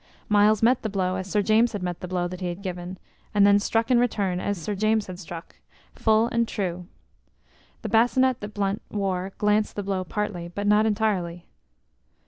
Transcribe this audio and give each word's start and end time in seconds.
Myles 0.29 0.63
met 0.63 0.81
the 0.81 0.89
blow 0.89 1.15
as 1.17 1.29
Sir 1.29 1.43
James 1.43 1.73
had 1.73 1.83
met 1.83 1.99
the 1.99 2.07
blow 2.07 2.27
that 2.27 2.41
he 2.41 2.47
had 2.47 2.63
given, 2.63 2.97
and 3.35 3.45
then 3.45 3.59
struck 3.59 3.91
in 3.91 3.99
return 3.99 4.39
as 4.39 4.59
Sir 4.59 4.73
James 4.73 5.05
had 5.05 5.19
struck 5.19 5.57
full 5.93 6.25
and 6.29 6.47
true. 6.47 6.87
The 7.83 7.89
bascinet 7.89 8.39
that 8.39 8.55
Blunt 8.55 8.81
wore 8.89 9.33
glanced 9.37 9.75
the 9.75 9.83
blow 9.83 10.03
partly, 10.03 10.47
but 10.47 10.65
not 10.65 10.87
entirely. 10.87 11.45